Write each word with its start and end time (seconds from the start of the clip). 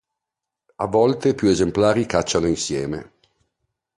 A 0.77 0.87
volte 0.89 1.35
più 1.35 1.47
esemplari 1.47 2.07
cacciano 2.07 2.47
insieme. 2.47 3.13